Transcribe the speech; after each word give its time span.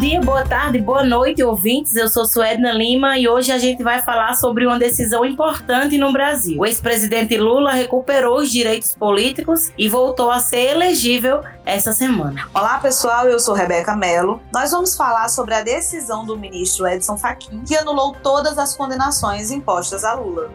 dia, 0.00 0.18
boa 0.18 0.42
tarde, 0.42 0.78
boa 0.78 1.04
noite, 1.04 1.42
ouvintes. 1.42 1.94
Eu 1.94 2.08
sou 2.08 2.24
Suedna 2.24 2.72
Lima 2.72 3.18
e 3.18 3.28
hoje 3.28 3.52
a 3.52 3.58
gente 3.58 3.82
vai 3.82 4.00
falar 4.00 4.32
sobre 4.32 4.66
uma 4.66 4.78
decisão 4.78 5.26
importante 5.26 5.98
no 5.98 6.10
Brasil. 6.10 6.58
O 6.58 6.64
ex-presidente 6.64 7.36
Lula 7.36 7.72
recuperou 7.72 8.38
os 8.38 8.50
direitos 8.50 8.94
políticos 8.94 9.70
e 9.76 9.90
voltou 9.90 10.30
a 10.30 10.40
ser 10.40 10.70
elegível 10.70 11.42
essa 11.66 11.92
semana. 11.92 12.48
Olá, 12.54 12.78
pessoal. 12.78 13.26
Eu 13.26 13.38
sou 13.38 13.54
Rebeca 13.54 13.94
Mello. 13.94 14.40
Nós 14.54 14.70
vamos 14.70 14.96
falar 14.96 15.28
sobre 15.28 15.52
a 15.52 15.62
decisão 15.62 16.24
do 16.24 16.34
ministro 16.34 16.88
Edson 16.88 17.18
Fachin, 17.18 17.62
que 17.68 17.76
anulou 17.76 18.16
todas 18.22 18.56
as 18.56 18.74
condenações 18.74 19.50
impostas 19.50 20.02
a 20.02 20.14
Lula. 20.14 20.50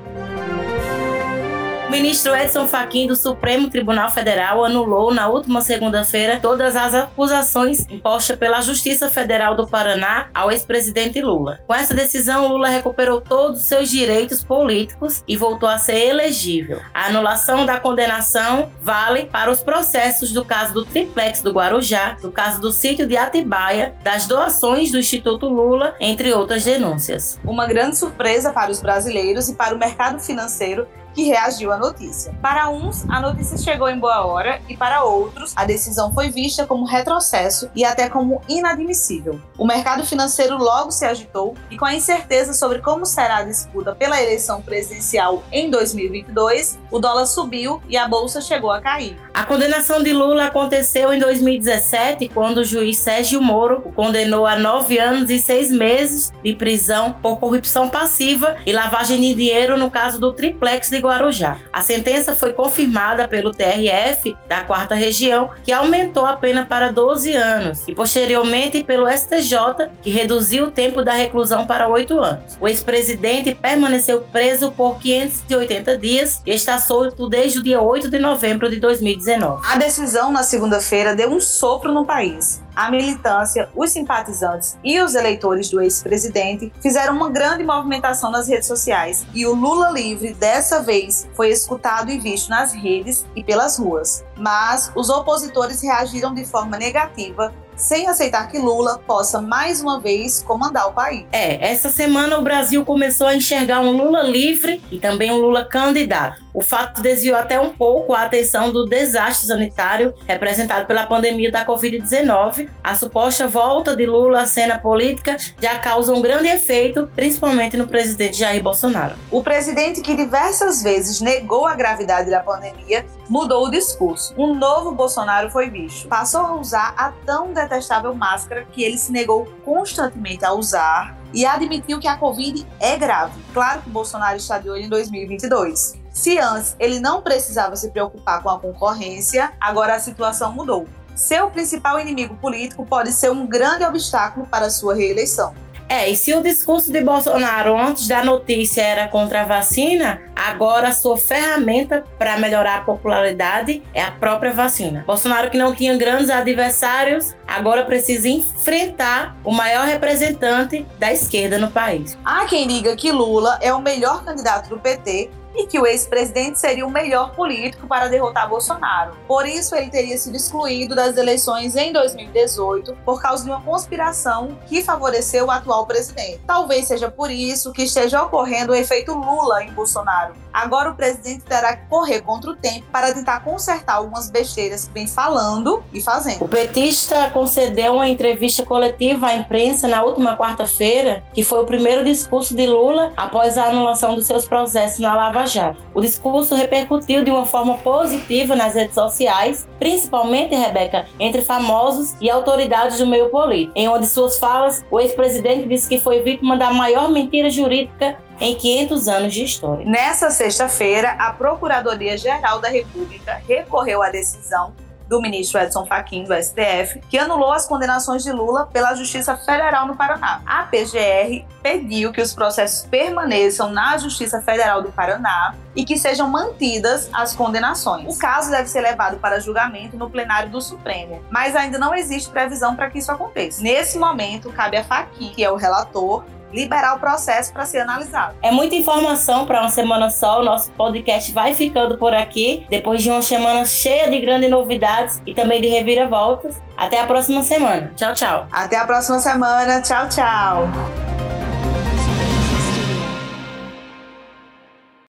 Ministro 1.96 2.36
Edson 2.36 2.68
Fachin 2.68 3.08
do 3.08 3.16
Supremo 3.16 3.70
Tribunal 3.70 4.12
Federal 4.12 4.66
anulou 4.66 5.14
na 5.14 5.30
última 5.30 5.62
segunda-feira 5.62 6.42
todas 6.42 6.76
as 6.76 6.94
acusações 6.94 7.90
impostas 7.90 8.38
pela 8.38 8.60
Justiça 8.60 9.10
Federal 9.10 9.56
do 9.56 9.66
Paraná 9.66 10.28
ao 10.34 10.52
ex-presidente 10.52 11.22
Lula. 11.22 11.62
Com 11.66 11.74
essa 11.74 11.94
decisão, 11.94 12.50
Lula 12.50 12.68
recuperou 12.68 13.22
todos 13.22 13.62
os 13.62 13.68
seus 13.68 13.90
direitos 13.90 14.44
políticos 14.44 15.24
e 15.26 15.38
voltou 15.38 15.70
a 15.70 15.78
ser 15.78 15.96
elegível. 16.10 16.82
A 16.94 17.06
anulação 17.06 17.66
da 17.66 17.80
condenação 17.80 18.70
vale 18.82 19.28
para 19.28 19.50
os 19.50 19.62
processos 19.62 20.34
do 20.34 20.44
caso 20.44 20.74
do 20.74 20.84
triplex 20.84 21.42
do 21.42 21.54
Guarujá, 21.54 22.18
do 22.22 22.30
caso 22.30 22.60
do 22.60 22.74
sítio 22.74 23.08
de 23.08 23.16
Atibaia, 23.16 23.96
das 24.04 24.28
doações 24.28 24.92
do 24.92 25.00
Instituto 25.00 25.48
Lula, 25.48 25.96
entre 26.02 26.34
outras 26.34 26.66
denúncias. 26.66 27.40
Uma 27.46 27.66
grande 27.66 27.98
surpresa 27.98 28.52
para 28.52 28.70
os 28.70 28.82
brasileiros 28.82 29.48
e 29.48 29.56
para 29.56 29.74
o 29.74 29.80
mercado 29.80 30.20
financeiro 30.20 30.86
que 31.16 31.24
reagiu 31.24 31.72
à 31.72 31.78
notícia. 31.78 32.34
Para 32.42 32.70
uns, 32.70 33.10
a 33.10 33.22
notícia 33.22 33.58
chegou 33.58 33.88
em 33.88 33.98
boa 33.98 34.26
hora 34.26 34.62
e 34.68 34.76
para 34.76 35.04
outros, 35.04 35.54
a 35.56 35.64
decisão 35.64 36.14
foi 36.14 36.30
vista 36.30 36.68
como 36.68 36.86
retrocesso 36.86 37.70
e 37.74 37.86
até 37.86 38.10
como 38.10 38.42
inadmissível. 38.50 39.40
O 39.58 39.66
mercado 39.66 40.06
financeiro 40.06 40.58
logo 40.58 40.92
se 40.92 41.06
agitou 41.06 41.56
e 41.72 41.78
com 41.78 41.86
a 41.86 41.96
incerteza 41.96 42.54
sobre 42.54 42.80
como 42.80 43.06
será 43.06 43.38
a 43.38 43.44
disputa 43.44 43.96
pela 43.96 44.22
eleição 44.22 44.62
presidencial 44.62 45.42
em 45.52 45.70
2022, 45.70 46.78
o 46.92 47.00
dólar 47.00 47.26
subiu 47.26 47.82
e 47.88 47.96
a 47.96 48.08
bolsa 48.08 48.42
chegou 48.42 48.70
a 48.72 48.82
cair. 48.82 49.18
A 49.34 49.44
condenação 49.44 50.04
de 50.04 50.12
Lula 50.12 50.46
aconteceu 50.46 51.14
em 51.14 51.20
2017, 51.20 52.30
quando 52.30 52.60
o 52.60 52.64
juiz 52.66 52.98
Sérgio 52.98 53.42
Moro 53.42 53.82
o 53.86 53.92
condenou 53.92 54.46
a 54.46 54.58
nove 54.58 54.98
anos 54.98 55.30
e 55.30 55.40
seis 55.40 55.72
meses 55.72 56.34
de 56.44 56.54
prisão 56.54 57.14
por 57.22 57.38
corrupção 57.38 57.90
passiva 57.90 58.58
e 58.66 58.74
lavagem 58.74 59.22
de 59.22 59.34
dinheiro 59.34 59.78
no 59.78 59.90
caso 59.90 60.20
do 60.20 60.34
triplex 60.34 60.90
de 60.90 61.05
Guarujá. 61.06 61.58
A 61.72 61.82
sentença 61.82 62.36
foi 62.36 62.54
confirmada 62.54 63.28
pelo 63.28 63.52
TRF 63.52 64.36
da 64.48 64.62
quarta 64.62 64.96
região, 64.96 65.50
que 65.64 65.72
aumentou 65.72 66.26
a 66.26 66.36
pena 66.36 66.66
para 66.66 66.92
12 66.92 67.34
anos, 67.34 67.88
e 67.88 67.96
posteriormente 67.96 68.84
pelo 68.84 69.10
STJ, 69.10 69.90
que 70.02 70.10
reduziu 70.10 70.66
o 70.66 70.72
tempo 70.72 71.04
da 71.04 71.14
reclusão 71.14 71.66
para 71.66 71.88
8 71.88 72.20
anos. 72.20 72.58
O 72.60 72.68
ex-presidente 72.68 73.56
permaneceu 73.56 74.22
preso 74.22 74.72
por 74.72 75.00
580 75.00 75.98
dias 75.98 76.42
e 76.46 76.52
está 76.52 76.78
solto 76.80 77.30
desde 77.30 77.60
o 77.60 77.64
dia 77.64 77.82
8 77.82 78.10
de 78.10 78.20
novembro 78.20 78.70
de 78.70 78.80
2019. 78.80 79.66
A 79.66 79.78
decisão 79.78 80.32
na 80.32 80.44
segunda-feira 80.44 81.16
deu 81.16 81.30
um 81.30 81.40
sopro 81.40 81.94
no 81.94 82.06
país 82.06 82.65
a 82.76 82.92
militância, 82.92 83.70
os 83.76 83.92
simpatizantes 83.92 84.78
e 84.84 85.00
os 85.00 85.16
eleitores 85.16 85.70
do 85.70 85.82
ex-presidente 85.82 86.72
fizeram 86.82 87.16
uma 87.16 87.30
grande 87.30 87.64
movimentação 87.64 88.32
nas 88.32 88.48
redes 88.48 88.68
sociais 88.68 89.26
e 89.34 89.46
o 89.46 89.54
Lula 89.54 89.90
livre 89.90 90.34
dessa 90.34 90.82
vez 90.82 91.28
foi 91.34 91.50
escutado 91.50 92.12
e 92.12 92.18
visto 92.18 92.50
nas 92.50 92.74
redes 92.74 93.26
e 93.36 93.44
pelas 93.44 93.78
ruas. 93.78 94.24
Mas 94.38 94.92
os 94.96 95.10
opositores 95.10 95.82
reagiram 95.82 96.34
de 96.34 96.46
forma 96.46 96.78
negativa 96.78 97.54
sem 97.76 98.08
aceitar 98.08 98.48
que 98.48 98.58
Lula 98.58 99.00
possa 99.06 99.42
mais 99.42 99.82
uma 99.82 100.00
vez 100.00 100.42
comandar 100.44 100.88
o 100.88 100.94
país. 100.94 101.26
É, 101.32 101.72
essa 101.72 101.90
semana 101.90 102.38
o 102.38 102.42
Brasil 102.42 102.86
começou 102.86 103.28
a 103.28 103.36
enxergar 103.36 103.82
um 103.82 103.92
Lula 103.92 104.24
livre 104.24 104.82
e 104.92 105.00
também 105.00 105.32
um 105.32 105.38
Lula 105.38 105.66
candidato. 105.66 106.45
O 106.56 106.62
fato 106.62 107.02
desviou 107.02 107.38
até 107.38 107.60
um 107.60 107.72
pouco 107.72 108.14
a 108.14 108.22
atenção 108.22 108.72
do 108.72 108.86
desastre 108.86 109.46
sanitário 109.46 110.14
representado 110.26 110.88
pela 110.88 111.06
pandemia 111.06 111.52
da 111.52 111.66
Covid-19. 111.66 112.70
A 112.82 112.96
suposta 112.96 113.46
volta 113.46 113.94
de 113.94 114.06
Lula 114.06 114.44
à 114.44 114.46
cena 114.46 114.80
política 114.80 115.36
já 115.60 115.78
causa 115.80 116.14
um 116.14 116.22
grande 116.22 116.48
efeito, 116.48 117.12
principalmente 117.14 117.76
no 117.76 117.90
presidente 117.90 118.38
Jair 118.38 118.64
Bolsonaro. 118.64 119.16
O 119.30 119.44
presidente, 119.44 120.00
que 120.00 120.16
diversas 120.16 120.82
vezes 120.82 121.20
negou 121.20 121.68
a 121.68 121.76
gravidade 121.76 122.32
da 122.32 122.40
pandemia, 122.40 123.06
mudou 123.30 123.66
o 123.66 123.70
discurso. 123.70 124.34
Um 124.38 124.56
novo 124.56 124.94
Bolsonaro 124.94 125.52
foi 125.52 125.70
visto. 125.70 126.08
Passou 126.08 126.40
a 126.40 126.56
usar 126.56 126.94
a 126.96 127.12
tão 127.26 127.52
detestável 127.52 128.16
máscara 128.16 128.66
que 128.72 128.82
ele 128.82 128.98
se 128.98 129.12
negou 129.12 129.46
constantemente 129.66 130.46
a 130.46 130.54
usar 130.54 131.18
e 131.34 131.46
admitiu 131.46 132.00
que 132.00 132.08
a 132.08 132.16
Covid 132.16 132.66
é 132.80 132.96
grave. 132.96 133.34
Claro 133.54 133.82
que 133.82 133.90
Bolsonaro 133.90 134.38
está 134.38 134.58
de 134.58 134.70
olho 134.70 134.84
em 134.84 134.88
2022. 134.88 136.05
Se 136.16 136.40
antes 136.40 136.78
ele 136.80 136.98
não 136.98 137.22
precisava 137.22 137.76
se 137.76 137.92
preocupar 137.92 138.42
com 138.42 138.50
a 138.50 138.58
concorrência, 138.58 139.52
agora 139.60 139.96
a 139.96 140.00
situação 140.00 140.54
mudou. 140.54 140.88
Seu 141.14 141.50
principal 141.50 142.00
inimigo 142.00 142.36
político 142.38 142.86
pode 142.86 143.12
ser 143.12 143.30
um 143.32 143.46
grande 143.46 143.84
obstáculo 143.84 144.48
para 144.48 144.70
sua 144.70 144.96
reeleição. 144.96 145.54
É, 145.90 146.10
e 146.10 146.16
se 146.16 146.34
o 146.34 146.42
discurso 146.42 146.92
de 146.92 147.02
Bolsonaro 147.02 147.78
antes 147.78 148.08
da 148.08 148.24
notícia 148.24 148.82
era 148.82 149.08
contra 149.10 149.42
a 149.42 149.46
vacina, 149.46 150.22
agora 150.34 150.94
sua 150.94 151.18
ferramenta 151.18 152.06
para 152.18 152.40
melhorar 152.40 152.78
a 152.78 152.82
popularidade 152.82 153.84
é 153.94 154.02
a 154.02 154.10
própria 154.10 154.54
vacina. 154.54 155.04
Bolsonaro, 155.06 155.52
que 155.52 155.58
não 155.58 155.76
tinha 155.76 155.98
grandes 155.98 156.30
adversários, 156.30 157.36
agora 157.46 157.84
precisa 157.84 158.30
enfrentar 158.30 159.36
o 159.44 159.52
maior 159.52 159.86
representante 159.86 160.88
da 160.98 161.12
esquerda 161.12 161.60
no 161.60 161.70
país. 161.70 162.18
Há 162.24 162.46
quem 162.46 162.68
diga 162.68 162.96
que 162.96 163.12
Lula 163.12 163.60
é 163.62 163.74
o 163.74 163.82
melhor 163.82 164.24
candidato 164.24 164.70
do 164.70 164.80
PT 164.80 165.30
e 165.56 165.66
que 165.68 165.80
o 165.80 165.86
ex-presidente 165.86 166.60
seria 166.60 166.86
o 166.86 166.90
melhor 166.90 167.34
político 167.34 167.88
para 167.88 168.08
derrotar 168.08 168.50
Bolsonaro. 168.50 169.16
Por 169.28 169.48
isso, 169.48 169.76
ele 169.76 169.90
teria 169.90 170.18
sido 170.18 170.36
excluído 170.36 170.96
das 170.96 171.18
eleições 171.18 171.76
em 171.76 171.94
2018 171.94 172.96
por 173.06 173.22
causa 173.22 173.44
de 173.44 173.50
uma 173.50 173.62
conspiração 173.62 174.58
que 174.68 174.84
favoreceu 174.84 175.46
o 175.46 175.52
atual 175.52 175.86
presidente. 175.86 176.42
Talvez 176.46 176.88
seja 176.88 177.10
por 177.10 177.32
isso 177.32 177.72
que 177.72 177.84
esteja 177.84 178.22
ocorrendo 178.24 178.74
o 178.74 178.76
efeito 178.76 179.14
Lula 179.14 179.64
em 179.64 179.72
Bolsonaro. 179.72 180.34
Agora 180.52 180.92
o 180.92 180.96
presidente 180.96 181.44
terá 181.44 181.76
que 181.76 181.86
correr 181.88 182.22
contra 182.22 182.52
o 182.52 182.56
tempo 182.56 182.86
para 182.92 183.14
tentar 183.14 183.42
consertar 183.42 183.96
algumas 183.96 184.30
besteiras 184.30 184.86
que 184.86 184.94
vem 184.94 185.08
falando 185.08 185.84
e 185.94 186.02
fazendo. 186.02 186.46
O 186.46 186.48
petista 186.48 187.30
concedeu 187.32 187.96
uma 187.96 188.08
entrevista 188.08 188.66
coletiva 188.66 189.28
à 189.28 189.36
imprensa 189.36 189.88
na 189.88 190.04
última 190.04 190.38
quarta-feira, 190.38 191.24
que 191.34 191.44
foi 191.44 191.62
o 191.62 191.66
primeiro 191.66 192.06
discurso 192.06 192.56
de 192.56 192.66
Lula 192.66 193.12
após 193.18 193.58
a 193.58 193.66
anulação 193.66 194.16
dos 194.16 194.26
seus 194.26 194.46
processos 194.46 195.00
na 195.00 195.14
Lava 195.14 195.45
Jato. 195.46 195.82
O 195.94 196.02
discurso 196.02 196.56
repercutiu 196.56 197.24
de 197.24 197.32
uma 197.32 197.46
forma 197.46 197.78
positiva 197.78 198.56
nas 198.56 198.74
redes 198.74 198.96
sociais, 198.96 199.68
principalmente, 199.80 200.56
Rebeca, 200.56 201.06
entre 201.20 201.42
famosos 201.42 202.16
e 202.20 202.30
autoridades 202.30 202.98
do 202.98 203.08
meio 203.08 203.30
político. 203.30 203.74
Em 203.76 203.88
uma 203.88 204.00
de 204.00 204.08
suas 204.08 204.38
falas, 204.38 204.84
o 204.90 205.00
ex-presidente 205.00 205.68
disse 205.68 205.88
que 205.88 206.00
foi 206.00 206.22
vítima 206.22 206.58
da 206.58 206.72
maior 206.74 207.10
mentira 207.10 207.50
jurídica 207.50 208.18
em 208.40 208.56
500 208.56 209.08
anos 209.08 209.34
de 209.34 209.44
história. 209.44 209.86
Nessa 209.86 210.30
sexta-feira, 210.30 211.12
a 211.12 211.32
Procuradoria-Geral 211.32 212.60
da 212.60 212.70
República 212.70 213.42
recorreu 213.48 214.02
à 214.02 214.10
decisão 214.10 214.74
do 215.08 215.22
ministro 215.22 215.60
Edson 215.60 215.86
Fachin, 215.86 216.24
do 216.24 216.34
STF, 216.34 217.00
que 217.10 217.18
anulou 217.18 217.52
as 217.52 217.68
condenações 217.68 218.24
de 218.24 218.32
Lula 218.32 218.68
pela 218.72 218.96
Justiça 218.96 219.36
Federal 219.38 219.88
no 219.88 219.96
Paraná. 219.96 220.42
A 220.46 220.64
PGR 220.64 221.46
pediu 221.62 222.12
que 222.12 222.22
os 222.22 222.34
processos 222.34 222.88
permaneçam 222.88 223.72
na 223.72 223.98
Justiça 223.98 224.42
Federal 224.42 224.82
do 224.82 224.92
Paraná 224.92 225.56
e 225.76 225.84
que 225.84 225.98
sejam 225.98 226.30
mantidas 226.30 227.10
as 227.14 227.36
condenações. 227.36 228.16
O 228.16 228.18
caso 228.18 228.50
deve 228.50 228.70
ser 228.70 228.82
levado 228.82 229.18
para 229.18 229.40
julgamento 229.40 229.98
no 229.98 230.10
plenário 230.10 230.50
do 230.50 230.62
Supremo, 230.62 231.22
mas 231.30 231.56
ainda 231.56 231.78
não 231.78 231.94
existe 231.94 232.30
previsão 232.30 232.76
para 232.76 232.90
que 232.90 233.00
isso 233.00 233.12
aconteça. 233.12 233.62
Nesse 233.62 234.00
momento, 234.00 234.52
cabe 234.52 234.78
a 234.78 234.84
Fachin, 234.84 235.30
que 235.30 235.44
é 235.44 235.52
o 235.52 235.56
relator, 235.56 236.24
liberar 236.54 236.96
o 236.96 237.00
processo 237.00 237.52
para 237.52 237.66
ser 237.66 237.80
analisado. 237.80 238.36
É 238.42 238.52
muita 238.52 238.76
informação 238.76 239.46
para 239.46 239.62
uma 239.62 239.70
semana 239.70 240.10
só. 240.10 240.42
O 240.42 240.44
nosso 240.44 240.72
podcast 240.72 241.32
vai 241.32 241.54
ficando 241.54 241.98
por 241.98 242.14
aqui, 242.14 242.66
depois 242.70 243.02
de 243.02 243.10
uma 243.10 243.22
semana 243.22 243.66
cheia 243.66 244.10
de 244.10 244.20
grandes 244.20 244.50
novidades 244.50 245.22
e 245.26 245.34
também 245.34 245.62
de 245.62 245.68
reviravoltas. 245.68 246.62
Até 246.78 247.00
a 247.00 247.06
próxima 247.06 247.44
semana. 247.44 247.92
Tchau, 247.96 248.14
tchau. 248.14 248.48
Até 248.52 248.78
a 248.78 248.86
próxima 248.86 249.20
semana. 249.20 249.82
Tchau, 249.82 250.10
tchau. 250.10 251.15